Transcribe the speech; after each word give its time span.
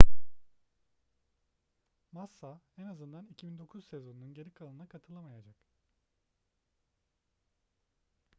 massa 2.11 2.61
en 2.77 2.85
azından 2.85 3.25
2009 3.27 3.85
sezonunun 3.87 4.33
geri 4.33 4.51
kalanına 4.51 4.85
katılamayacak 4.87 5.55